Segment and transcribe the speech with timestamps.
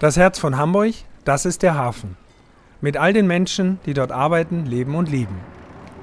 [0.00, 2.16] Das Herz von Hamburg, das ist der Hafen.
[2.80, 5.34] Mit all den Menschen, die dort arbeiten, leben und lieben.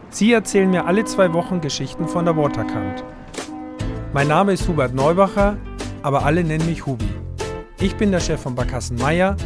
[0.09, 3.05] Sie erzählen mir alle zwei Wochen Geschichten von der Waterkant.
[4.11, 5.55] Mein Name ist Hubert Neubacher,
[6.03, 7.07] aber alle nennen mich Hubi.
[7.79, 9.37] Ich bin der Chef von Barkassen Meier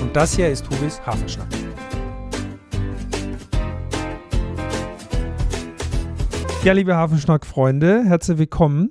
[0.00, 1.48] und das hier ist Hubis Hafenschnack.
[6.64, 8.90] Ja, liebe Hafenschnack-Freunde, herzlich willkommen.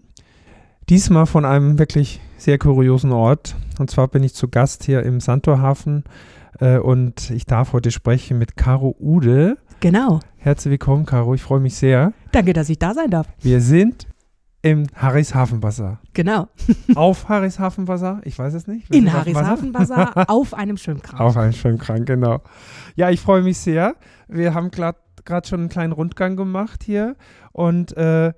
[0.89, 3.55] Diesmal von einem wirklich sehr kuriosen Ort.
[3.79, 6.03] Und zwar bin ich zu Gast hier im Santorhafen
[6.59, 9.57] äh, und ich darf heute sprechen mit Caro Ude.
[9.79, 10.19] Genau.
[10.37, 11.33] Herzlich willkommen, Caro.
[11.33, 12.13] Ich freue mich sehr.
[12.31, 13.27] Danke, dass ich da sein darf.
[13.41, 14.07] Wir sind
[14.61, 15.99] im Harrys Hafenbazar.
[16.13, 16.47] Genau.
[16.95, 18.21] Auf Harrys Hafenbazar?
[18.23, 18.93] Ich weiß es nicht.
[18.93, 21.21] In Harrys Hafenbazar auf einem Schwimmkrank.
[21.21, 22.41] Auf einem Schwimmkrank, genau.
[22.95, 23.95] Ja, ich freue mich sehr.
[24.27, 24.97] Wir haben gerade
[25.47, 27.15] schon einen kleinen Rundgang gemacht hier
[27.51, 28.33] und äh,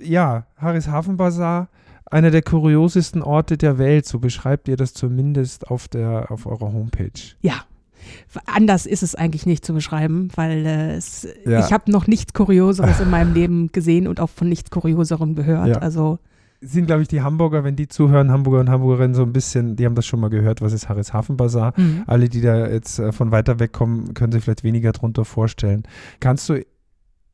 [0.00, 1.68] ja, Harrys Hafenbazar
[2.10, 6.72] einer der kuriosesten Orte der Welt, so beschreibt ihr das zumindest auf, der, auf eurer
[6.72, 7.10] Homepage.
[7.40, 7.64] Ja,
[8.46, 11.60] anders ist es eigentlich nicht zu beschreiben, weil äh, es, ja.
[11.60, 15.68] ich habe noch nichts Kurioseres in meinem Leben gesehen und auch von nichts Kurioserem gehört.
[15.68, 15.78] Ja.
[15.78, 16.18] Also
[16.60, 19.86] sind, glaube ich, die Hamburger, wenn die zuhören, Hamburger und Hamburgerinnen so ein bisschen, die
[19.86, 21.72] haben das schon mal gehört, was ist Harris Hafenbazar.
[21.76, 22.02] Mhm.
[22.06, 25.84] Alle, die da jetzt äh, von weiter weg kommen, können sich vielleicht weniger drunter vorstellen.
[26.18, 26.64] Kannst du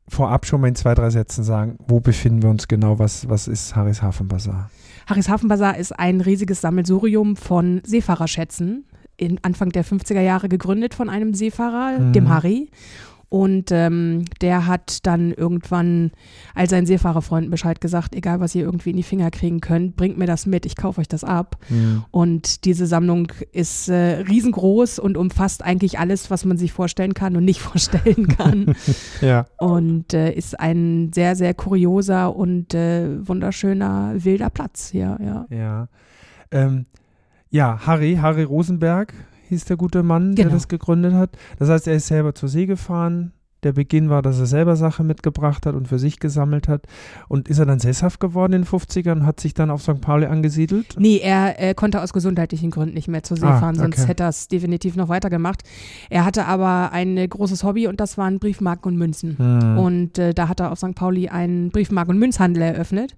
[0.07, 2.99] vorab schon mal in zwei, drei Sätzen sagen, wo befinden wir uns genau?
[2.99, 4.69] Was, was ist Harris Hafenbazar?
[5.07, 8.85] Harris Hafenbazar ist ein riesiges Sammelsurium von Seefahrerschätzen.
[9.17, 12.13] In Anfang der 50er Jahre gegründet von einem Seefahrer, mhm.
[12.13, 12.69] dem Harry.
[13.29, 16.11] Und ähm, der hat dann irgendwann
[16.53, 20.17] all seinen Seefahrerfreunden Bescheid gesagt, egal was ihr irgendwie in die Finger kriegen könnt, bringt
[20.17, 21.57] mir das mit, ich kaufe euch das ab.
[21.69, 22.05] Mhm.
[22.11, 27.35] Und diese Sammlung ist äh, riesengroß und umfasst eigentlich alles, was man sich vorstellen kann
[27.35, 28.75] und nicht vorstellen kann.
[29.21, 29.47] ja.
[29.57, 35.45] Und äh, ist ein sehr, sehr kurioser und äh, wunderschöner wilder Platz hier, ja.
[35.49, 35.87] Ja.
[36.51, 36.85] Ähm,
[37.49, 39.13] ja, Harry, Harry Rosenberg,
[39.49, 40.49] hieß der gute Mann, genau.
[40.49, 41.31] der das gegründet hat.
[41.59, 43.31] Das heißt, er ist selber zur See gefahren.
[43.65, 46.83] Der Beginn war, dass er selber Sache mitgebracht hat und für sich gesammelt hat.
[47.27, 50.01] Und ist er dann sesshaft geworden in den 50ern und hat sich dann auf St.
[50.01, 50.95] Pauli angesiedelt?
[50.99, 54.09] Nee, er äh, konnte aus gesundheitlichen Gründen nicht mehr zur See ah, fahren, sonst okay.
[54.09, 55.63] hätte er es definitiv noch weitergemacht.
[56.11, 59.35] Er hatte aber ein äh, großes Hobby und das waren Briefmarken und Münzen.
[59.39, 59.79] Hm.
[59.79, 60.93] Und äh, da hat er auf St.
[60.93, 63.15] Pauli einen Briefmarken- und Münzhandel eröffnet.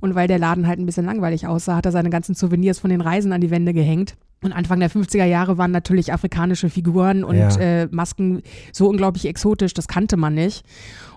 [0.00, 2.90] Und weil der Laden halt ein bisschen langweilig aussah, hat er seine ganzen Souvenirs von
[2.90, 4.14] den Reisen an die Wände gehängt.
[4.42, 7.56] Und Anfang der 50er Jahre waren natürlich afrikanische Figuren und ja.
[7.56, 8.42] äh, Masken
[8.72, 10.64] so unglaublich exotisch, das kannte man nicht.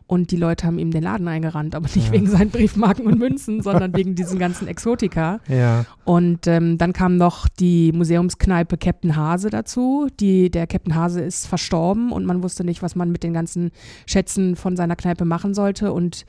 [0.10, 2.12] Und die Leute haben ihm den Laden eingerannt, aber nicht ja.
[2.14, 5.40] wegen seinen Briefmarken und Münzen, sondern wegen diesen ganzen Exotika.
[5.48, 5.86] Ja.
[6.04, 10.08] Und ähm, dann kam noch die Museumskneipe Captain Hase dazu.
[10.20, 13.70] Die, der Captain Hase ist verstorben und man wusste nicht, was man mit den ganzen
[14.08, 15.94] Schätzen von seiner Kneipe machen sollte.
[15.94, 16.26] Und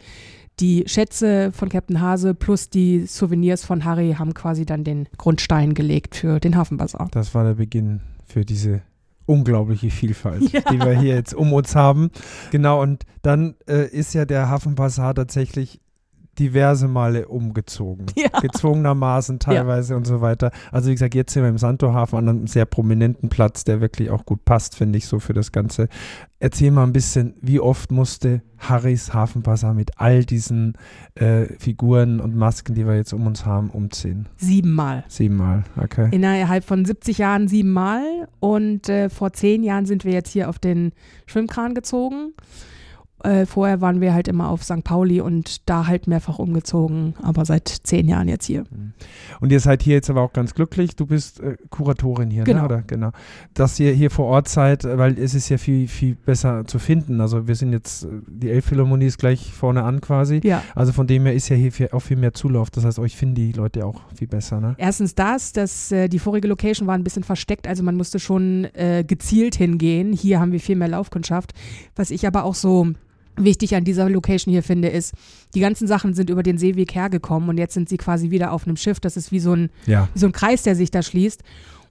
[0.60, 5.74] die Schätze von Captain Hase plus die Souvenirs von Harry haben quasi dann den Grundstein
[5.74, 7.08] gelegt für den Hafenbazar.
[7.12, 8.82] Das war der Beginn für diese
[9.26, 10.60] unglaubliche Vielfalt, ja.
[10.72, 12.10] die wir hier jetzt um uns haben.
[12.50, 15.80] Genau, und dann äh, ist ja der Hafenbazar tatsächlich
[16.38, 18.06] diverse Male umgezogen.
[18.16, 18.40] Ja.
[18.40, 19.96] Gezwungenermaßen teilweise ja.
[19.96, 20.50] und so weiter.
[20.72, 24.10] Also wie gesagt, jetzt sind wir im Santohafen an einem sehr prominenten Platz, der wirklich
[24.10, 25.88] auch gut passt, finde ich, so für das Ganze.
[26.38, 30.74] Erzähl mal ein bisschen, wie oft musste Harrys Hafenbazar mit all diesen
[31.14, 34.28] äh, Figuren und Masken, die wir jetzt um uns haben, umziehen?
[34.36, 35.04] Siebenmal.
[35.08, 36.08] Siebenmal, okay.
[36.12, 40.58] Innerhalb von 70 Jahren siebenmal und äh, vor zehn Jahren sind wir jetzt hier auf
[40.58, 40.92] den
[41.26, 42.32] Schwimmkran gezogen.
[43.24, 44.84] Äh, vorher waren wir halt immer auf St.
[44.84, 48.64] Pauli und da halt mehrfach umgezogen, aber seit zehn Jahren jetzt hier.
[48.70, 48.92] Mhm.
[49.40, 50.96] Und ihr seid hier jetzt aber auch ganz glücklich.
[50.96, 52.44] Du bist äh, Kuratorin hier, ne?
[52.44, 52.60] genau.
[52.60, 52.64] Ne?
[52.66, 52.82] Oder?
[52.82, 53.10] genau.
[53.54, 57.20] Dass ihr hier vor Ort seid, weil es ist ja viel, viel besser zu finden.
[57.20, 60.40] Also wir sind jetzt, äh, die Elbphilharmonie ist gleich vorne an quasi.
[60.44, 60.62] Ja.
[60.74, 62.70] Also von dem her ist ja hier viel, auch viel mehr Zulauf.
[62.70, 64.74] Das heißt, euch finden die Leute auch viel besser, ne?
[64.78, 68.66] Erstens das, dass äh, die vorige Location war ein bisschen versteckt, also man musste schon
[68.74, 70.12] äh, gezielt hingehen.
[70.12, 71.52] Hier haben wir viel mehr Laufkundschaft.
[71.96, 72.88] Was ich aber auch so
[73.44, 75.14] wichtig an dieser Location hier finde, ist,
[75.54, 78.66] die ganzen Sachen sind über den Seeweg hergekommen und jetzt sind sie quasi wieder auf
[78.66, 79.00] einem Schiff.
[79.00, 80.08] Das ist wie so ein, ja.
[80.14, 81.42] wie so ein Kreis, der sich da schließt.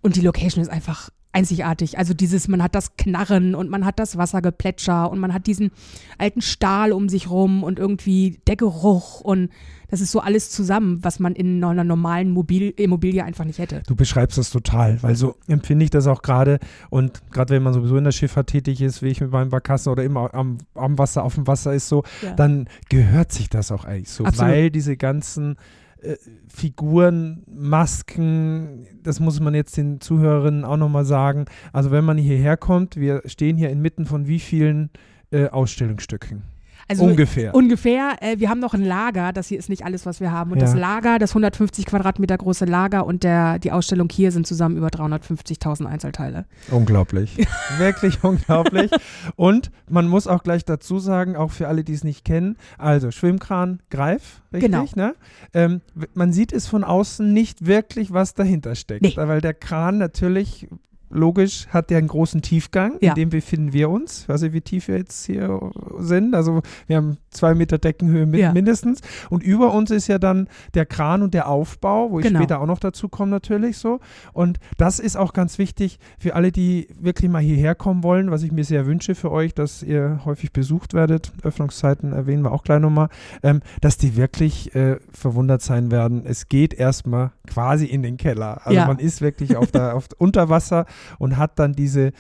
[0.02, 1.98] Und die Location ist einfach einzigartig.
[1.98, 5.72] Also dieses, man hat das Knarren und man hat das Wassergeplätscher und man hat diesen
[6.18, 9.50] alten Stahl um sich rum und irgendwie der Geruch und
[9.90, 13.82] das ist so alles zusammen, was man in einer normalen Mobil Immobilie einfach nicht hätte.
[13.88, 16.60] Du beschreibst das total, weil so empfinde ich das auch gerade
[16.90, 19.92] und gerade wenn man sowieso in der Schifffahrt tätig ist, wie ich mit meinem Barkassen
[19.92, 22.34] oder immer am, am Wasser, auf dem Wasser ist so, ja.
[22.34, 24.52] dann gehört sich das auch eigentlich so, Absolut.
[24.52, 25.58] weil diese ganzen
[26.02, 26.18] äh,
[26.48, 31.46] Figuren, Masken, das muss man jetzt den Zuhörerinnen auch nochmal sagen.
[31.74, 34.90] Also wenn man hierher kommt, wir stehen hier inmitten von wie vielen
[35.32, 36.44] äh, Ausstellungsstücken?
[36.90, 37.54] Also ungefähr.
[37.54, 38.16] Ungefähr.
[38.20, 39.32] Äh, wir haben noch ein Lager.
[39.32, 40.52] Das hier ist nicht alles, was wir haben.
[40.52, 40.66] Und ja.
[40.66, 44.88] das Lager, das 150 Quadratmeter große Lager und der, die Ausstellung hier sind zusammen über
[44.88, 46.46] 350.000 Einzelteile.
[46.72, 47.38] Unglaublich.
[47.78, 48.90] Wirklich unglaublich.
[49.36, 53.12] Und man muss auch gleich dazu sagen, auch für alle, die es nicht kennen, also
[53.12, 54.72] Schwimmkran, Greif, richtig?
[54.72, 54.88] Genau.
[54.96, 55.16] Ne?
[55.54, 55.82] Ähm,
[56.16, 59.04] man sieht es von außen nicht wirklich, was dahinter steckt.
[59.04, 59.14] Nee.
[59.16, 60.68] Weil der Kran natürlich
[61.10, 63.10] logisch hat der einen großen Tiefgang, ja.
[63.10, 64.22] in dem befinden wir uns.
[64.22, 66.36] Ich weiß nicht, wie tief wir jetzt hier sind.
[66.36, 68.54] Also wir haben zwei Meter Deckenhöhe mit, ja.
[68.54, 69.02] mindestens.
[69.30, 72.40] Und über uns ist ja dann der Kran und der Aufbau, wo ich genau.
[72.40, 74.00] später auch noch dazu komme natürlich so.
[74.34, 78.44] Und das ist auch ganz wichtig für alle, die wirklich mal hierher kommen wollen, was
[78.44, 81.32] ich mir sehr wünsche für euch, dass ihr häufig besucht werdet.
[81.44, 83.10] Öffnungszeiten erwähnen wir auch gleich nochmal,
[83.44, 86.24] ähm, dass die wirklich äh, verwundert sein werden.
[86.26, 88.62] Es geht erstmal quasi in den Keller.
[88.64, 88.88] Also ja.
[88.88, 90.86] man ist wirklich auf der auf unter Wasser
[91.18, 92.12] und hat dann diese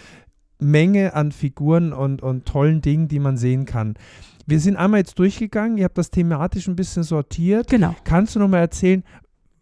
[0.59, 3.95] Menge an Figuren und, und tollen Dingen, die man sehen kann.
[4.45, 7.69] Wir sind einmal jetzt durchgegangen, ihr habt das thematisch ein bisschen sortiert.
[7.69, 7.95] Genau.
[8.03, 9.03] Kannst du nochmal erzählen,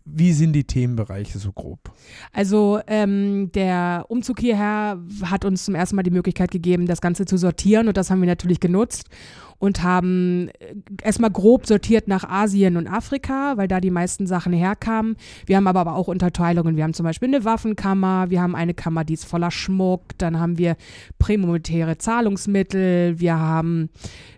[0.10, 1.92] wie sind die Themenbereiche so grob?
[2.32, 7.26] Also ähm, der Umzug hierher hat uns zum ersten Mal die Möglichkeit gegeben, das Ganze
[7.26, 9.10] zu sortieren und das haben wir natürlich genutzt
[9.60, 14.54] und haben äh, erstmal grob sortiert nach Asien und Afrika, weil da die meisten Sachen
[14.54, 15.16] herkamen.
[15.46, 16.76] Wir haben aber, aber auch Unterteilungen.
[16.76, 20.40] Wir haben zum Beispiel eine Waffenkammer, wir haben eine Kammer, die ist voller Schmuck, dann
[20.40, 20.76] haben wir
[21.18, 23.90] prämonetäre Zahlungsmittel, wir haben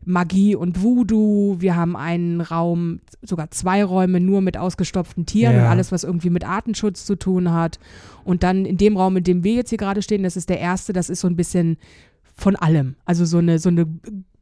[0.06, 5.63] Magie und Voodoo, wir haben einen Raum, sogar zwei Räume nur mit ausgestopften Tieren ja.
[5.63, 7.80] und alles, was irgendwie mit Artenschutz zu tun hat.
[8.24, 10.60] Und dann in dem Raum, in dem wir jetzt hier gerade stehen, das ist der
[10.60, 11.77] erste, das ist so ein bisschen
[12.36, 12.95] von allem.
[13.06, 13.86] Also so eine, so eine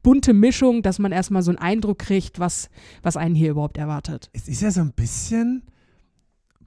[0.04, 2.70] bunte Mischung, dass man erstmal so einen Eindruck kriegt, was,
[3.02, 4.30] was einen hier überhaupt erwartet.
[4.34, 5.64] Es ist ja so ein bisschen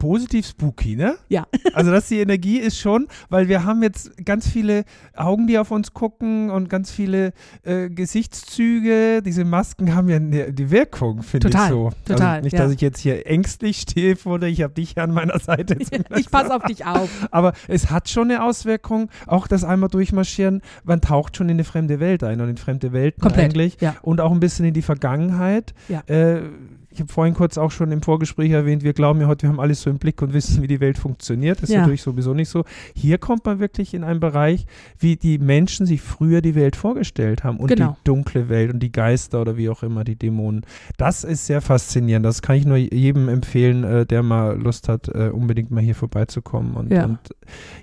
[0.00, 1.16] positiv spooky, ne?
[1.28, 1.46] Ja.
[1.72, 5.70] Also dass die Energie ist schon, weil wir haben jetzt ganz viele Augen, die auf
[5.70, 7.32] uns gucken und ganz viele
[7.62, 9.22] äh, Gesichtszüge.
[9.22, 11.90] Diese Masken haben ja ne, die Wirkung, finde ich so.
[12.04, 12.58] Total, also nicht, ja.
[12.58, 15.76] dass ich jetzt hier ängstlich stehe vor dir, ich habe dich an meiner Seite.
[16.16, 17.08] ich passe auf dich auf.
[17.30, 21.64] Aber es hat schon eine Auswirkung, auch das einmal durchmarschieren, man taucht schon in eine
[21.64, 23.80] fremde Welt ein und in fremde Welten Komplett, eigentlich.
[23.80, 23.94] Ja.
[24.02, 25.72] Und auch ein bisschen in die Vergangenheit.
[25.88, 26.00] Ja.
[26.06, 26.42] Äh,
[26.92, 29.60] ich habe vorhin kurz auch schon im Vorgespräch erwähnt, wir glauben ja heute, wir haben
[29.60, 31.58] alles so im Blick und wissen, wie die Welt funktioniert.
[31.58, 31.80] Das ist ja.
[31.80, 32.64] natürlich sowieso nicht so.
[32.94, 34.66] Hier kommt man wirklich in einen Bereich,
[34.98, 37.92] wie die Menschen sich früher die Welt vorgestellt haben und genau.
[37.92, 40.62] die dunkle Welt und die Geister oder wie auch immer, die Dämonen.
[40.96, 42.26] Das ist sehr faszinierend.
[42.26, 45.94] Das kann ich nur jedem empfehlen, äh, der mal Lust hat, äh, unbedingt mal hier
[45.94, 47.18] vorbeizukommen und ja, und,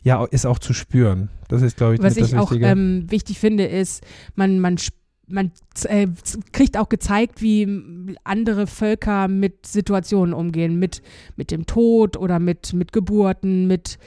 [0.03, 1.29] ja ist auch zu spüren.
[1.47, 4.05] Das ist, glaube ich, Was ich auch ähm, wichtig finde, ist,
[4.35, 4.96] man, man spürt
[5.27, 5.51] man
[5.83, 6.07] äh,
[6.53, 11.01] kriegt auch gezeigt, wie andere Völker mit Situationen umgehen, mit,
[11.35, 13.99] mit dem Tod oder mit, mit Geburten, mit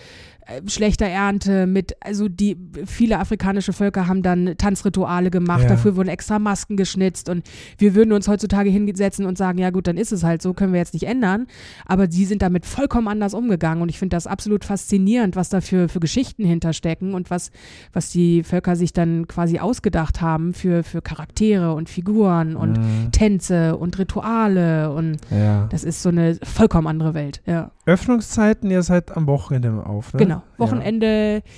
[0.66, 2.56] schlechter Ernte, mit, also die,
[2.86, 5.68] viele afrikanische Völker haben dann Tanzrituale gemacht, ja.
[5.68, 7.44] dafür wurden extra Masken geschnitzt und
[7.78, 10.72] wir würden uns heutzutage hinsetzen und sagen, ja gut, dann ist es halt so, können
[10.72, 11.46] wir jetzt nicht ändern,
[11.86, 15.60] aber sie sind damit vollkommen anders umgegangen und ich finde das absolut faszinierend, was da
[15.60, 17.50] für, für Geschichten hinterstecken und was,
[17.92, 23.12] was die Völker sich dann quasi ausgedacht haben für, für Charaktere und Figuren und mhm.
[23.12, 25.66] Tänze und Rituale und ja.
[25.70, 27.70] das ist so eine vollkommen andere Welt, ja.
[27.86, 30.18] Öffnungszeiten, ihr seid am Wochenende auf, ne?
[30.18, 31.42] Genau, Wochenende.
[31.44, 31.52] Ja.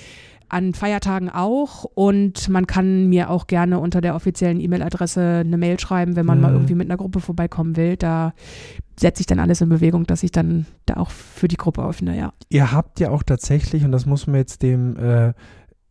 [0.48, 5.80] An Feiertagen auch und man kann mir auch gerne unter der offiziellen E-Mail-Adresse eine Mail
[5.80, 6.42] schreiben, wenn man mhm.
[6.42, 7.96] mal irgendwie mit einer Gruppe vorbeikommen will.
[7.96, 8.34] Da
[9.00, 12.18] setze ich dann alles in Bewegung, dass ich dann da auch für die Gruppe öffne,
[12.18, 12.34] ja.
[12.50, 15.32] Ihr habt ja auch tatsächlich, und das muss man jetzt dem äh,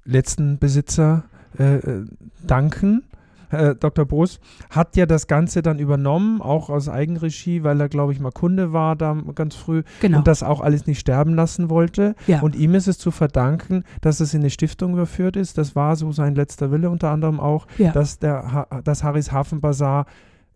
[0.06, 1.24] letzten Besitzer
[1.58, 2.06] äh, äh
[2.46, 3.04] danken,
[3.52, 4.06] äh, Dr.
[4.06, 4.40] Boos,
[4.70, 8.74] hat ja das Ganze dann übernommen, auch aus Eigenregie, weil er, glaube ich, mal Kunde
[8.74, 10.20] war da ganz früh genau.
[10.20, 12.16] und das auch alles nicht sterben lassen wollte.
[12.28, 12.42] Ja.
[12.42, 15.58] Und ihm ist es zu verdanken, dass es in eine Stiftung überführt ist.
[15.58, 17.92] Das war so sein letzter Wille unter anderem auch, ja.
[17.92, 20.06] dass der dass Harrys Hafenbazar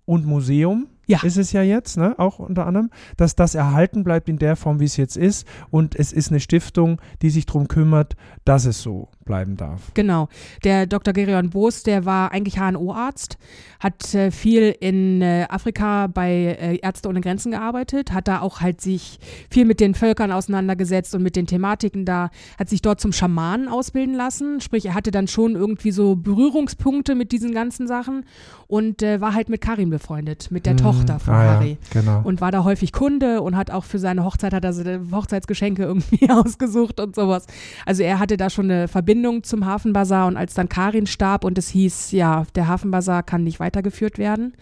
[0.05, 1.19] und Museum ja.
[1.23, 4.79] ist es ja jetzt, ne, auch unter anderem, dass das erhalten bleibt in der Form,
[4.79, 5.47] wie es jetzt ist.
[5.69, 9.91] Und es ist eine Stiftung, die sich darum kümmert, dass es so bleiben darf.
[9.95, 10.29] Genau.
[10.63, 11.13] Der Dr.
[11.13, 13.37] Gerion Boos, der war eigentlich HNO-Arzt,
[13.79, 18.61] hat äh, viel in äh, Afrika bei äh, Ärzte ohne Grenzen gearbeitet, hat da auch
[18.61, 19.19] halt sich
[19.49, 23.67] viel mit den Völkern auseinandergesetzt und mit den Thematiken da, hat sich dort zum Schamanen
[23.67, 24.61] ausbilden lassen.
[24.61, 28.25] Sprich, er hatte dann schon irgendwie so Berührungspunkte mit diesen ganzen Sachen
[28.67, 30.77] und äh, war halt mit Karin befreundet, mit der mhm.
[30.77, 31.77] Tochter von ah, Harry.
[31.93, 32.21] Ja, genau.
[32.23, 34.73] Und war da häufig Kunde und hat auch für seine Hochzeit hat er
[35.11, 37.47] Hochzeitsgeschenke irgendwie ausgesucht und sowas.
[37.85, 41.45] Also er hatte da schon eine Verbindung Verbindung zum Hafenbazar und als dann Karin starb
[41.45, 44.53] und es hieß, ja, der Hafenbazar kann nicht weitergeführt werden,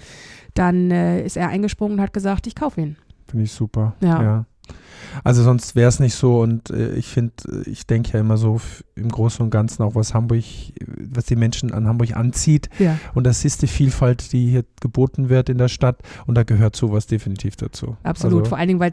[0.53, 2.97] dann äh, ist er eingesprungen und hat gesagt, ich kaufe ihn.
[3.27, 3.95] Finde ich super.
[4.01, 4.21] Ja.
[4.21, 4.45] ja.
[5.23, 8.37] Also sonst wäre es nicht so und äh, ich finde, äh, ich denke ja immer
[8.37, 8.59] so
[8.95, 10.43] im Großen und Ganzen auch, was Hamburg,
[11.13, 12.69] was die Menschen an Hamburg anzieht.
[12.79, 12.97] Ja.
[13.13, 16.75] Und das ist die Vielfalt, die hier geboten wird in der Stadt und da gehört
[16.75, 17.97] sowas definitiv dazu.
[18.03, 18.91] Absolut, also, vor allen Dingen, weil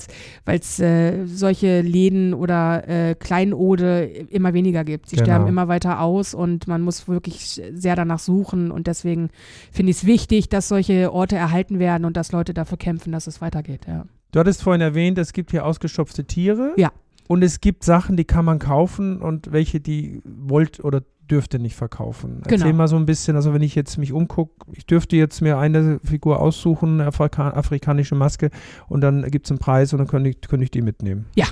[0.58, 5.08] es äh, solche Läden oder äh, Kleinode immer weniger gibt.
[5.08, 5.26] Sie genau.
[5.26, 9.30] sterben immer weiter aus und man muss wirklich sehr danach suchen und deswegen
[9.72, 13.26] finde ich es wichtig, dass solche Orte erhalten werden und dass Leute dafür kämpfen, dass
[13.26, 13.86] es weitergeht.
[13.86, 14.04] Ja.
[14.32, 16.72] Du hattest vorhin erwähnt, es gibt hier ausgestopfte Tiere.
[16.76, 16.92] Ja.
[17.28, 21.76] Und es gibt Sachen, die kann man kaufen und welche, die wollt oder dürfte nicht
[21.76, 22.42] verkaufen.
[22.44, 22.76] Erzähl genau.
[22.76, 26.00] mal so ein bisschen, also wenn ich jetzt mich umgucke, ich dürfte jetzt mir eine
[26.04, 28.50] Figur aussuchen, eine Afrika afrikanische Maske
[28.88, 31.26] und dann gibt es einen Preis und dann könnte ich, könnte ich die mitnehmen.
[31.34, 31.46] Ja.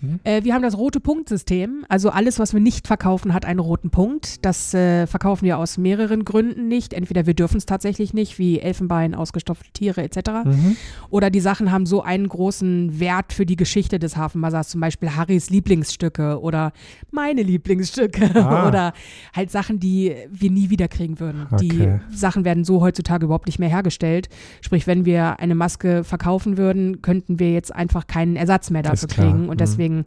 [0.00, 0.20] Mhm.
[0.24, 3.90] Äh, wir haben das rote Punktsystem, also alles, was wir nicht verkaufen, hat einen roten
[3.90, 4.44] Punkt.
[4.44, 6.92] Das äh, verkaufen wir aus mehreren Gründen nicht.
[6.92, 10.30] Entweder wir dürfen es tatsächlich nicht, wie Elfenbein, ausgestopfte Tiere etc.
[10.44, 10.76] Mhm.
[11.10, 15.14] Oder die Sachen haben so einen großen Wert für die Geschichte des Hafenbasars, zum Beispiel
[15.14, 16.72] Harrys Lieblingsstücke oder
[17.10, 18.66] meine Lieblingsstücke ah.
[18.68, 18.92] oder
[19.34, 21.46] halt Sachen, die wir nie wieder kriegen würden.
[21.50, 22.00] Okay.
[22.10, 24.28] Die Sachen werden so heutzutage überhaupt nicht mehr hergestellt.
[24.60, 29.08] Sprich, wenn wir eine Maske verkaufen würden, könnten wir jetzt einfach keinen Ersatz mehr dafür
[29.08, 29.48] kriegen.
[29.48, 29.58] Und mhm.
[29.58, 30.04] deswegen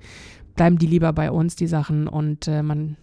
[0.55, 2.07] bleiben die lieber bei uns, die Sachen.
[2.07, 2.97] Und äh, man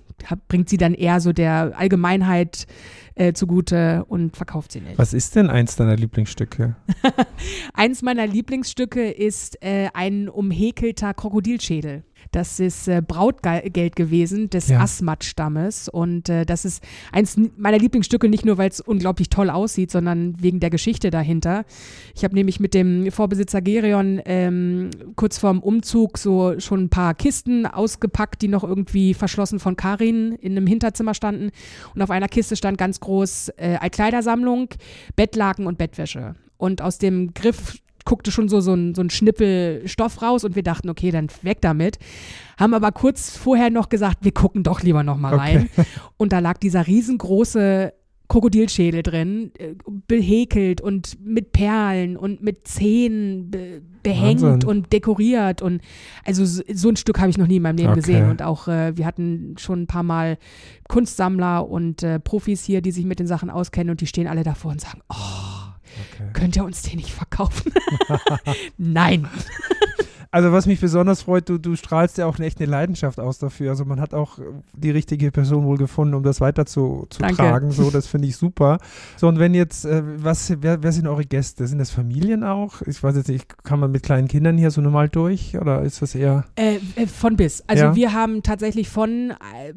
[0.49, 2.67] bringt sie dann eher so der Allgemeinheit
[3.15, 4.99] äh, zugute und verkauft sie nicht.
[4.99, 6.77] Was ist denn eins deiner Lieblingsstücke?
[7.75, 12.05] eins meiner Lieblingsstücke ist äh, ein umhäkelter Krokodilschädel.
[12.33, 14.81] Das ist äh, Brautgeld gewesen des ja.
[14.81, 15.89] Asmat-Stammes.
[15.89, 20.41] Und äh, das ist eins meiner Lieblingsstücke, nicht nur, weil es unglaublich toll aussieht, sondern
[20.41, 21.65] wegen der Geschichte dahinter.
[22.15, 27.15] Ich habe nämlich mit dem Vorbesitzer Gerion ähm, kurz vorm Umzug so schon ein paar
[27.15, 31.51] Kisten ausgepackt, die noch irgendwie verschlossen von Karin in einem Hinterzimmer standen.
[31.95, 34.69] Und auf einer Kiste stand ganz groß äh, Altkleidersammlung,
[35.17, 36.37] Bettlaken und Bettwäsche.
[36.57, 40.57] Und aus dem Griff guckte schon so, so, ein, so ein Schnippel Stoff raus und
[40.57, 41.99] wir dachten, okay, dann weg damit.
[42.59, 45.69] Haben aber kurz vorher noch gesagt, wir gucken doch lieber noch mal rein.
[45.77, 45.87] Okay.
[46.19, 47.95] Und da lag dieser riesengroße
[48.31, 49.75] Krokodilschädel drin, äh,
[50.07, 54.71] behäkelt und mit Perlen und mit Zähnen be behängt Wahnsinn.
[54.71, 55.83] und dekoriert und
[56.25, 58.01] also so, so ein Stück habe ich noch nie in meinem Leben okay.
[58.01, 60.39] gesehen und auch äh, wir hatten schon ein paar Mal
[60.89, 64.43] Kunstsammler und äh, Profis hier, die sich mit den Sachen auskennen und die stehen alle
[64.43, 65.15] davor und sagen, oh,
[66.21, 66.31] Okay.
[66.33, 67.73] Könnt ihr uns den nicht verkaufen?
[68.79, 69.29] Nein.
[70.33, 73.71] Also was mich besonders freut, du, du strahlst ja auch echt eine Leidenschaft aus dafür.
[73.71, 74.39] Also man hat auch
[74.73, 77.73] die richtige Person wohl gefunden, um das weiter zu, zu tragen.
[77.73, 78.79] So, das finde ich super.
[79.17, 81.67] So, und wenn jetzt, äh, was, wer, wer sind eure Gäste?
[81.67, 82.81] Sind das Familien auch?
[82.83, 86.01] Ich weiß jetzt nicht, kann man mit kleinen Kindern hier so normal durch oder ist
[86.01, 86.45] das eher?
[86.55, 87.63] Äh, äh von bis.
[87.67, 87.95] Also ja?
[87.95, 89.75] wir haben tatsächlich von äh,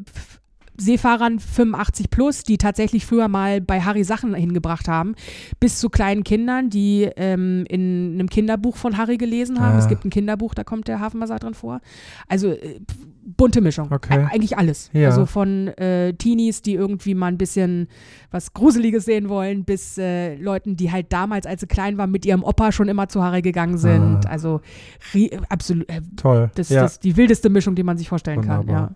[0.78, 5.16] Seefahrern 85 plus, die tatsächlich früher mal bei Harry Sachen hingebracht haben,
[5.60, 9.76] bis zu kleinen Kindern, die ähm, in einem Kinderbuch von Harry gelesen haben.
[9.76, 9.80] Ah.
[9.80, 11.80] Es gibt ein Kinderbuch, da kommt der Hafenmasar drin vor.
[12.28, 12.80] Also äh,
[13.26, 13.92] bunte Mischung.
[13.92, 14.28] Okay.
[14.32, 14.90] Eigentlich alles.
[14.94, 15.10] Ja.
[15.10, 17.88] Also von äh, Teenies, die irgendwie mal ein bisschen
[18.32, 22.26] was Gruseliges sehen wollen, bis äh, Leuten, die halt damals, als sie klein waren, mit
[22.26, 24.26] ihrem Opa schon immer zu Harry gegangen sind.
[24.26, 24.30] Ah.
[24.30, 24.62] Also
[25.50, 25.90] absolut.
[25.90, 26.52] Äh, Toll.
[26.56, 26.82] Das, ja.
[26.82, 28.66] das ist die wildeste Mischung, die man sich vorstellen Wunderbar.
[28.66, 28.96] kann.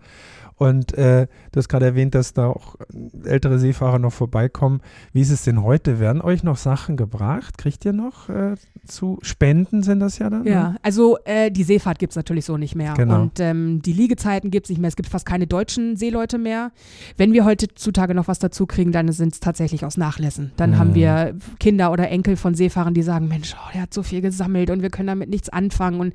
[0.58, 2.76] Und äh, du hast gerade erwähnt, dass da auch
[3.24, 4.80] ältere Seefahrer noch vorbeikommen.
[5.12, 6.00] Wie ist es denn heute?
[6.00, 7.58] Werden euch noch Sachen gebracht?
[7.58, 10.44] Kriegt ihr noch äh, zu Spenden sind das ja dann?
[10.44, 10.76] Ja, ne?
[10.82, 12.94] also äh, die Seefahrt gibt es natürlich so nicht mehr.
[12.94, 13.22] Genau.
[13.22, 14.88] Und ähm, die Liegezeiten gibt es nicht mehr.
[14.88, 16.72] Es gibt fast keine deutschen Seeleute mehr.
[17.16, 20.52] Wenn wir heutzutage noch was dazu kriegen, dann sind es tatsächlich aus Nachlässen.
[20.56, 20.78] Dann mhm.
[20.78, 24.20] haben wir Kinder oder Enkel von Seefahrern, die sagen, Mensch, oh, der hat so viel
[24.20, 26.14] gesammelt und wir können damit nichts anfangen und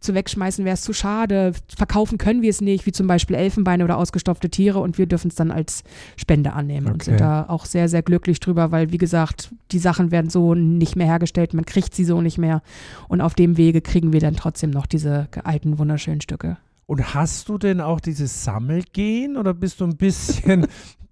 [0.00, 1.52] zu wegschmeißen wäre es zu schade.
[1.76, 3.36] Verkaufen können wir es nicht, wie zum Beispiel
[3.80, 5.82] Elfenbeine oder ausgestopfte Tiere und wir dürfen es dann als
[6.16, 6.92] Spende annehmen okay.
[6.92, 10.54] und sind da auch sehr, sehr glücklich drüber, weil wie gesagt, die Sachen werden so
[10.54, 11.54] nicht mehr hergestellt.
[11.54, 12.60] Man kriegt sie sowieso nicht mehr.
[13.08, 16.56] Und auf dem Wege kriegen wir dann trotzdem noch diese alten, wunderschönen Stücke.
[16.86, 20.66] Und hast du denn auch dieses Sammelgehen oder bist du ein bisschen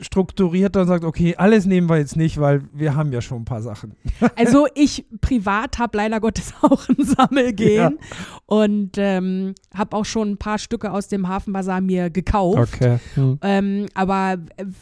[0.00, 3.44] strukturierter und sagst, okay, alles nehmen wir jetzt nicht, weil wir haben ja schon ein
[3.44, 3.94] paar Sachen.
[4.36, 8.06] Also ich privat habe leider Gottes auch ein Sammelgehen ja.
[8.46, 12.74] und ähm, habe auch schon ein paar Stücke aus dem Hafenbazar mir gekauft.
[12.74, 12.98] Okay.
[13.14, 13.38] Hm.
[13.42, 14.38] Ähm, aber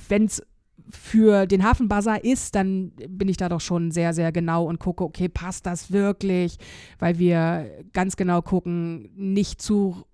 [0.09, 0.42] wenn es
[0.90, 5.04] für den Hafenbazar ist, dann bin ich da doch schon sehr, sehr genau und gucke,
[5.04, 6.57] okay, passt das wirklich?
[6.99, 10.04] Weil wir ganz genau gucken, nicht zu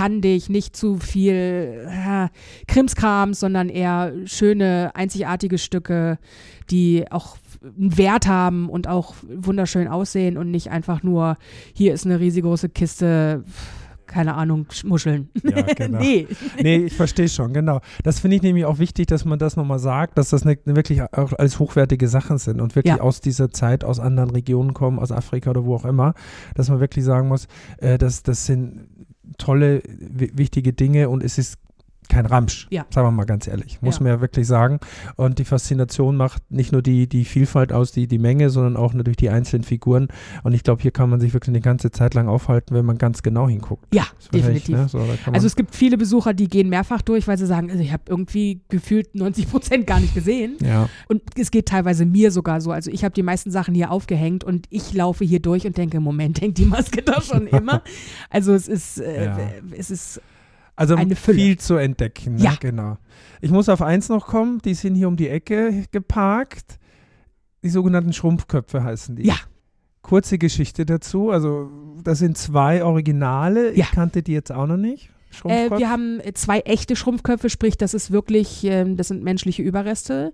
[0.00, 2.28] tandig, nicht zu viel äh,
[2.66, 6.18] Krimskrams, sondern eher schöne, einzigartige Stücke,
[6.70, 11.36] die auch einen Wert haben und auch wunderschön aussehen und nicht einfach nur,
[11.74, 13.44] hier ist eine riesengroße Kiste
[14.06, 15.28] keine Ahnung, Muscheln.
[15.44, 15.98] Ja, genau.
[16.00, 16.26] nee.
[16.60, 17.80] nee, ich verstehe schon, genau.
[18.02, 21.00] Das finde ich nämlich auch wichtig, dass man das nochmal sagt, dass das ne, wirklich
[21.00, 23.00] auch als hochwertige Sachen sind und wirklich ja.
[23.00, 26.14] aus dieser Zeit, aus anderen Regionen kommen, aus Afrika oder wo auch immer,
[26.56, 27.46] dass man wirklich sagen muss,
[27.78, 28.88] äh, dass das sind
[29.40, 31.58] tolle, wichtige Dinge und es ist
[32.10, 32.84] kein Ramsch, ja.
[32.90, 34.02] sagen wir mal ganz ehrlich, muss ja.
[34.02, 34.80] man ja wirklich sagen.
[35.16, 38.92] Und die Faszination macht nicht nur die, die Vielfalt aus, die, die Menge, sondern auch
[38.92, 40.08] natürlich die einzelnen Figuren.
[40.42, 42.98] Und ich glaube, hier kann man sich wirklich eine ganze Zeit lang aufhalten, wenn man
[42.98, 43.94] ganz genau hinguckt.
[43.94, 44.76] Ja, definitiv.
[44.76, 44.88] Ne?
[44.88, 44.98] So,
[45.32, 48.02] also es gibt viele Besucher, die gehen mehrfach durch, weil sie sagen, also ich habe
[48.06, 50.56] irgendwie gefühlt 90 Prozent gar nicht gesehen.
[50.62, 50.88] Ja.
[51.08, 52.72] Und es geht teilweise mir sogar so.
[52.72, 56.00] Also ich habe die meisten Sachen hier aufgehängt und ich laufe hier durch und denke,
[56.00, 57.82] Moment, hängt die Maske da schon immer.
[58.28, 59.30] also es ist, äh,
[59.76, 60.20] es ist
[60.80, 62.36] also viel zu entdecken.
[62.36, 62.44] Ne?
[62.44, 62.54] Ja.
[62.58, 62.96] Genau.
[63.42, 66.78] Ich muss auf eins noch kommen, die sind hier um die Ecke geparkt.
[67.62, 69.26] Die sogenannten Schrumpfköpfe heißen die.
[69.26, 69.34] Ja.
[70.00, 71.30] Kurze Geschichte dazu.
[71.30, 71.70] Also,
[72.02, 73.76] das sind zwei Originale.
[73.76, 73.84] Ja.
[73.84, 75.10] Ich kannte die jetzt auch noch nicht.
[75.44, 79.62] Äh, wir haben äh, zwei echte Schrumpfköpfe, sprich, das ist wirklich, ähm, das sind menschliche
[79.62, 80.32] Überreste,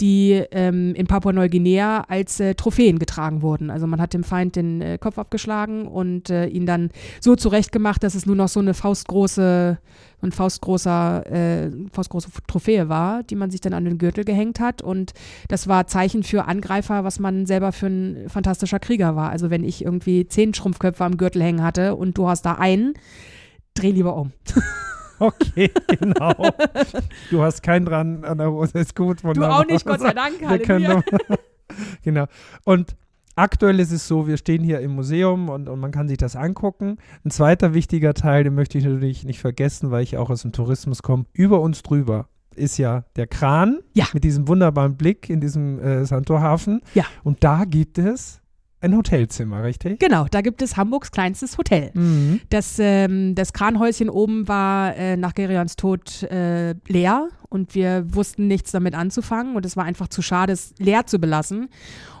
[0.00, 3.70] die ähm, in Papua-Neuguinea als äh, Trophäen getragen wurden.
[3.70, 8.02] Also man hat dem Feind den äh, Kopf abgeschlagen und äh, ihn dann so zurechtgemacht,
[8.02, 9.78] dass es nur noch so eine faustgroße,
[10.22, 14.82] ein faustgroßer, äh, faustgroße Trophäe war, die man sich dann an den Gürtel gehängt hat.
[14.82, 15.12] Und
[15.48, 19.30] das war Zeichen für Angreifer, was man selber für ein fantastischer Krieger war.
[19.30, 22.94] Also wenn ich irgendwie zehn Schrumpfköpfe am Gürtel hängen hatte und du hast da einen,
[23.74, 24.32] dreh lieber um.
[25.20, 26.34] Okay, genau.
[27.30, 29.22] Du hast keinen dran an der Hose, ist gut.
[29.22, 29.62] Wunderbar.
[29.62, 30.40] Du auch nicht, Gott sei Dank.
[30.40, 31.04] Wir können
[32.02, 32.26] genau.
[32.64, 32.96] Und
[33.36, 36.36] aktuell ist es so, wir stehen hier im Museum und, und man kann sich das
[36.36, 36.98] angucken.
[37.24, 40.52] Ein zweiter wichtiger Teil, den möchte ich natürlich nicht vergessen, weil ich auch aus dem
[40.52, 41.26] Tourismus komme.
[41.32, 44.06] Über uns drüber ist ja der Kran ja.
[44.12, 46.80] mit diesem wunderbaren Blick in diesem äh, Santorhafen.
[46.94, 47.04] Ja.
[47.22, 48.40] Und da gibt es
[48.84, 49.98] ein Hotelzimmer, richtig?
[49.98, 51.90] Genau, da gibt es Hamburgs kleinstes Hotel.
[51.94, 52.40] Mhm.
[52.50, 58.46] Das, ähm, das Kranhäuschen oben war äh, nach Gerions Tod äh, leer und wir wussten
[58.46, 61.68] nichts damit anzufangen und es war einfach zu schade, es leer zu belassen.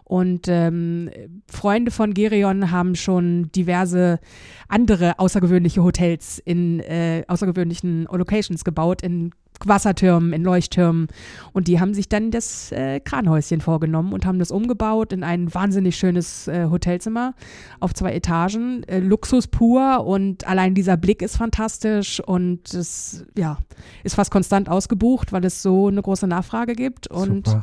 [0.04, 1.10] Und ähm,
[1.50, 4.20] Freunde von Gerion haben schon diverse
[4.68, 9.30] andere außergewöhnliche Hotels in äh, außergewöhnlichen Locations gebaut, in
[9.64, 11.08] Wassertürmen, in Leuchttürmen.
[11.52, 15.54] Und die haben sich dann das äh, Kranhäuschen vorgenommen und haben das umgebaut in ein
[15.54, 17.34] wahnsinnig schönes äh, Hotelzimmer
[17.80, 18.82] auf zwei Etagen.
[18.84, 23.58] Äh, Luxus pur und allein dieser Blick ist fantastisch und es ja,
[24.02, 27.06] ist fast konstant ausgebucht, weil es so eine große Nachfrage gibt.
[27.06, 27.56] Und.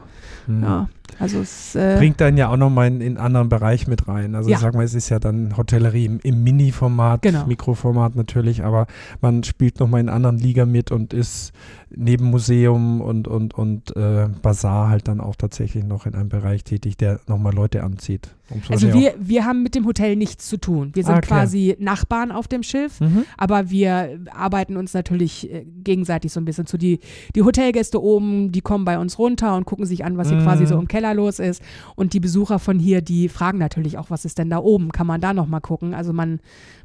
[0.47, 0.63] Mhm.
[0.63, 0.89] ja,
[1.19, 4.35] also es äh, bringt dann ja auch nochmal in, in einen anderen Bereich mit rein.
[4.35, 4.57] Also ja.
[4.57, 7.45] sag mal, es ist ja dann Hotellerie im, im Mini-Format, genau.
[7.45, 8.87] Mikroformat natürlich, aber
[9.21, 11.51] man spielt nochmal in einer anderen Liga mit und ist
[11.95, 16.63] neben Museum und, und, und äh, Bazar halt dann auch tatsächlich noch in einem Bereich
[16.63, 18.29] tätig, der nochmal Leute anzieht.
[18.69, 20.91] Also wir, wir haben mit dem Hotel nichts zu tun.
[20.93, 23.25] Wir sind ah, quasi Nachbarn auf dem Schiff, mhm.
[23.37, 26.77] aber wir arbeiten uns natürlich äh, gegenseitig so ein bisschen zu.
[26.77, 26.99] Die,
[27.35, 30.43] die Hotelgäste oben, die kommen bei uns runter und gucken sich an, was hier mhm.
[30.43, 31.61] quasi so im Keller los ist.
[31.95, 34.91] Und die Besucher von hier, die fragen natürlich auch, was ist denn da oben?
[34.91, 35.93] Kann man da nochmal gucken?
[35.93, 36.39] Also man,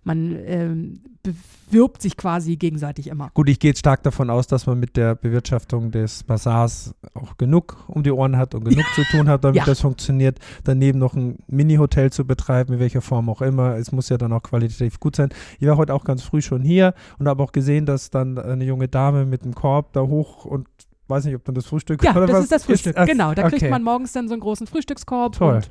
[0.04, 3.30] man ähm, bewirbt sich quasi gegenseitig immer.
[3.34, 7.37] Gut, ich gehe jetzt stark davon aus, dass man mit der Bewirtschaftung des Bazars auch
[7.37, 9.64] genug um die Ohren hat und genug zu tun hat, damit ja.
[9.64, 10.38] das funktioniert.
[10.64, 13.76] Daneben noch ein Mini-Hotel zu betreiben, in welcher Form auch immer.
[13.76, 15.30] Es muss ja dann auch qualitativ gut sein.
[15.59, 18.64] Ich war heute auch ganz früh schon hier und habe auch gesehen, dass dann eine
[18.64, 20.66] junge Dame mit einem Korb da hoch und
[21.09, 22.96] weiß nicht, ob dann das Frühstück ja, oder das was ist das Frühstück.
[22.96, 23.59] Ist, genau, da okay.
[23.59, 25.37] kriegt man morgens dann so einen großen Frühstückskorb.
[25.37, 25.54] Toll.
[25.56, 25.68] Und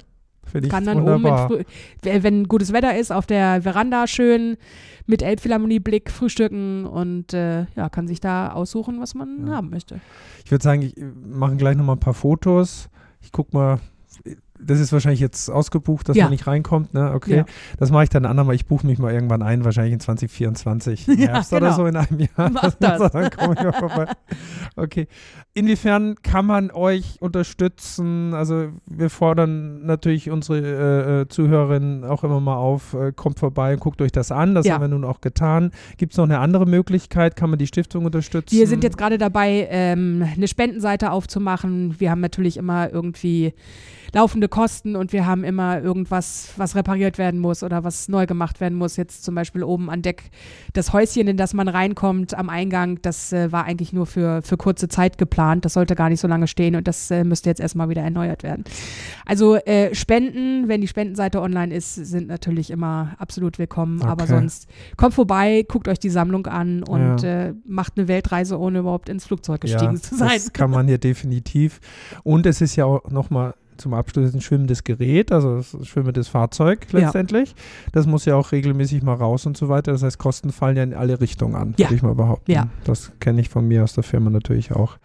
[0.69, 1.51] kann dann wunderbar.
[1.51, 1.65] oben,
[2.03, 4.57] mit, wenn gutes Wetter ist, auf der Veranda schön
[5.07, 9.55] mit Elbphilharmonie-Blick frühstücken und äh, ja, kann sich da aussuchen, was man ja.
[9.55, 9.99] haben möchte.
[10.43, 12.89] Ich würde sagen, ich mache gleich nochmal ein paar Fotos.
[13.21, 13.79] Ich gucke mal,
[14.59, 16.25] das ist wahrscheinlich jetzt ausgebucht, dass ja.
[16.25, 17.13] man nicht reinkommt, ne?
[17.13, 17.37] Okay.
[17.37, 17.45] Ja.
[17.77, 18.55] Das mache ich dann andermal.
[18.55, 21.07] Ich buche mich mal irgendwann ein, wahrscheinlich in 2024.
[21.15, 21.61] Ja, Herbst genau.
[21.61, 22.49] oder so in einem Jahr.
[22.51, 23.11] Mach das.
[23.11, 24.07] dann komme ich auch vorbei.
[24.75, 25.07] Okay.
[25.53, 28.33] Inwiefern kann man euch unterstützen?
[28.33, 33.73] Also wir fordern natürlich unsere äh, äh, Zuhörerinnen auch immer mal auf, äh, kommt vorbei
[33.73, 34.55] und guckt euch das an.
[34.55, 35.71] Das haben wir nun auch getan.
[35.97, 37.35] Gibt es noch eine andere Möglichkeit?
[37.35, 38.55] Kann man die Stiftung unterstützen?
[38.55, 41.99] Wir sind jetzt gerade dabei, ähm, eine Spendenseite aufzumachen.
[41.99, 43.53] Wir haben natürlich immer irgendwie
[44.13, 48.59] laufende Kosten und wir haben immer irgendwas, was repariert werden muss oder was neu gemacht
[48.59, 48.97] werden muss.
[48.97, 50.23] Jetzt zum Beispiel oben an Deck
[50.73, 54.57] das Häuschen, in das man reinkommt am Eingang, das äh, war eigentlich nur für, für
[54.57, 55.65] kurze Zeit geplant.
[55.65, 58.43] Das sollte gar nicht so lange stehen und das äh, müsste jetzt erstmal wieder erneuert
[58.43, 58.63] werden.
[59.25, 64.01] Also äh, Spenden, wenn die Spendenseite online ist, sind natürlich immer absolut willkommen.
[64.01, 64.09] Okay.
[64.09, 67.47] Aber sonst kommt vorbei, guckt euch die Sammlung an und ja.
[67.47, 70.29] äh, macht eine Weltreise, ohne überhaupt ins Flugzeug gestiegen ja, zu sein.
[70.33, 71.79] Das kann man hier definitiv.
[72.23, 76.87] Und es ist ja auch nochmal zum Abschluss ein schwimmendes Gerät, also ein schwimmendes Fahrzeug
[76.91, 77.49] letztendlich.
[77.49, 77.55] Ja.
[77.93, 79.91] Das muss ja auch regelmäßig mal raus und so weiter.
[79.91, 81.87] Das heißt, Kosten fallen ja in alle Richtungen an, ja.
[81.87, 82.51] würde ich mal behaupten.
[82.51, 82.67] Ja.
[82.83, 84.97] Das kenne ich von mir aus der Firma natürlich auch.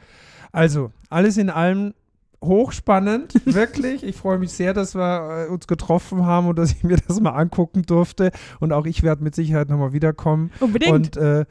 [0.53, 1.95] Also, alles in allem
[2.43, 4.03] hochspannend, wirklich.
[4.03, 7.21] Ich freue mich sehr, dass wir äh, uns getroffen haben und dass ich mir das
[7.21, 8.31] mal angucken durfte.
[8.61, 10.51] Und auch ich werde mit Sicherheit nochmal wiederkommen.
[10.61, 10.93] Unbedingt.
[10.93, 11.45] Und äh,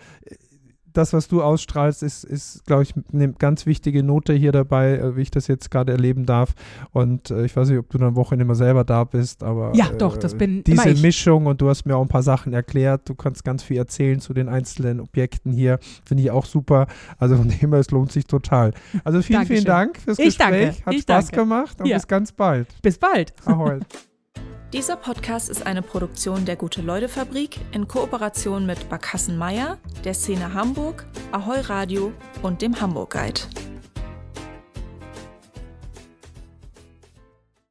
[0.94, 5.16] das, was du ausstrahlst, ist, ist glaube ich, eine ganz wichtige Note hier dabei, äh,
[5.16, 6.54] wie ich das jetzt gerade erleben darf.
[6.92, 9.72] Und äh, ich weiß nicht, ob du dann am Wochenende immer selber da bist, aber
[9.76, 12.54] ja, äh, doch, das bin diese Mischung und du hast mir auch ein paar Sachen
[12.54, 13.08] erklärt.
[13.08, 15.80] Du kannst ganz viel erzählen zu den einzelnen Objekten hier.
[16.06, 16.88] Finde ich auch super.
[17.18, 18.74] Also von dem her, es lohnt sich total.
[19.04, 19.56] Also vielen, Dankeschön.
[19.58, 20.76] vielen Dank fürs ich Gespräch.
[20.76, 20.86] Danke.
[20.86, 21.42] Hat ich Spaß danke.
[21.42, 21.98] gemacht und ja.
[21.98, 22.68] bis ganz bald.
[22.82, 23.34] Bis bald.
[23.46, 23.80] Ahoi.
[24.72, 31.08] Dieser Podcast ist eine Produktion der Gute-Leute-Fabrik in Kooperation mit Barkassen Meier, der Szene Hamburg,
[31.32, 33.42] Ahoi Radio und dem Hamburg Guide.